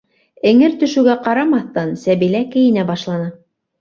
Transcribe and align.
Эңер 0.51 0.73
төшөүгә 0.83 1.15
ҡарамаҫган, 1.29 1.93
Сәбилә 2.05 2.45
кейенә 2.57 2.87
башланы. 2.93 3.33